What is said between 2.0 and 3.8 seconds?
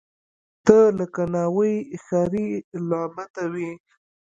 ښاري لعبته وې